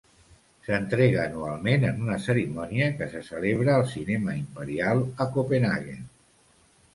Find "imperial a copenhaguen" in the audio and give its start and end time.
4.39-6.11